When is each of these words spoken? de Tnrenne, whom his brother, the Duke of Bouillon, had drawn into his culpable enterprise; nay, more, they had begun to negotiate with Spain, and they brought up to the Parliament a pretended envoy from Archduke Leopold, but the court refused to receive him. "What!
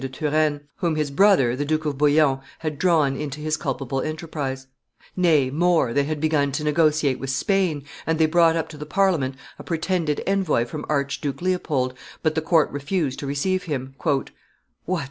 de 0.01 0.09
Tnrenne, 0.09 0.61
whom 0.77 0.95
his 0.95 1.11
brother, 1.11 1.55
the 1.55 1.63
Duke 1.63 1.85
of 1.85 1.95
Bouillon, 1.95 2.39
had 2.57 2.79
drawn 2.79 3.15
into 3.15 3.39
his 3.39 3.55
culpable 3.55 4.01
enterprise; 4.01 4.65
nay, 5.15 5.51
more, 5.51 5.93
they 5.93 6.05
had 6.05 6.19
begun 6.19 6.51
to 6.53 6.63
negotiate 6.63 7.19
with 7.19 7.29
Spain, 7.29 7.83
and 8.07 8.17
they 8.17 8.25
brought 8.25 8.55
up 8.55 8.67
to 8.69 8.77
the 8.79 8.85
Parliament 8.87 9.35
a 9.59 9.63
pretended 9.63 10.23
envoy 10.25 10.65
from 10.65 10.87
Archduke 10.89 11.39
Leopold, 11.39 11.93
but 12.23 12.33
the 12.33 12.41
court 12.41 12.71
refused 12.71 13.19
to 13.19 13.27
receive 13.27 13.65
him. 13.65 13.93
"What! 14.85 14.99